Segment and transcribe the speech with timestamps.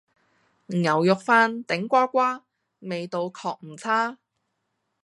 [0.65, 2.43] 牛肉飯，頂呱呱，
[2.79, 4.17] 味道確唔差